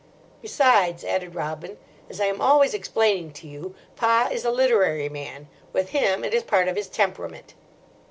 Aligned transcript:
"Besides," 0.41 1.03
added 1.05 1.35
Robin, 1.35 1.77
"as 2.09 2.19
I 2.19 2.25
am 2.25 2.41
always 2.41 2.73
explaining 2.73 3.33
to 3.33 3.47
you, 3.47 3.75
Pa 3.95 4.29
is 4.31 4.43
a 4.43 4.49
literary 4.49 5.09
man. 5.09 5.47
With 5.73 5.89
him 5.89 6.23
it 6.23 6.33
is 6.33 6.41
part 6.41 6.67
of 6.67 6.75
his 6.75 6.87
temperament." 6.87 7.53